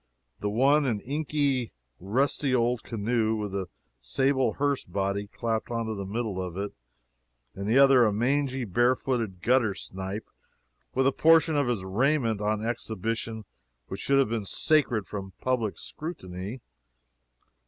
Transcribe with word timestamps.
the 0.39 0.49
one 0.49 0.83
an 0.87 0.99
inky, 1.01 1.71
rusty 1.99 2.55
old 2.55 2.81
canoe 2.81 3.35
with 3.35 3.53
a 3.53 3.67
sable 3.99 4.53
hearse 4.53 4.83
body 4.83 5.27
clapped 5.27 5.69
on 5.69 5.85
to 5.85 5.93
the 5.93 6.07
middle 6.07 6.41
of 6.41 6.57
it, 6.57 6.71
and 7.53 7.67
the 7.69 7.77
other 7.77 8.03
a 8.03 8.11
mangy, 8.11 8.65
barefooted 8.65 9.43
guttersnipe 9.43 10.25
with 10.95 11.05
a 11.05 11.11
portion 11.11 11.55
of 11.55 11.67
his 11.67 11.83
raiment 11.83 12.41
on 12.41 12.65
exhibition 12.65 13.45
which 13.89 13.99
should 14.01 14.17
have 14.17 14.29
been 14.29 14.43
sacred 14.43 15.05
from 15.05 15.33
public 15.39 15.77
scrutiny. 15.77 16.61